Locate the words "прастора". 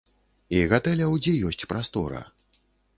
1.75-2.27